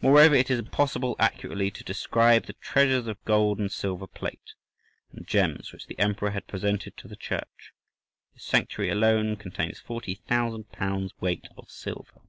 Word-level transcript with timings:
Moreover, 0.00 0.34
it 0.34 0.50
is 0.50 0.58
impossible 0.58 1.14
accurately 1.20 1.70
to 1.70 1.84
describe 1.84 2.46
the 2.46 2.52
treasures 2.54 3.06
of 3.06 3.22
gold 3.24 3.60
and 3.60 3.70
silver 3.70 4.08
plate 4.08 4.54
and 5.12 5.24
gems 5.24 5.70
which 5.70 5.86
the 5.86 5.96
Emperor 6.00 6.30
has 6.30 6.42
presented 6.48 6.96
to 6.96 7.06
the 7.06 7.14
church: 7.14 7.72
the 8.34 8.40
Sanctuary 8.40 8.90
alone 8.90 9.36
contains 9.36 9.78
forty 9.78 10.16
thousand 10.16 10.72
pounds 10.72 11.12
weight 11.20 11.46
of 11.56 11.70
silver." 11.70 12.22